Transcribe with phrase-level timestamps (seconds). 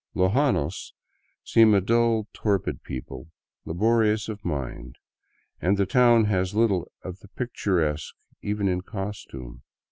[0.15, 0.93] Lojanos
[1.43, 3.27] seemed a dull, torpid people,
[3.65, 4.95] laborious of mind,
[5.61, 9.61] and the town has little of the pic turesque, even in costume.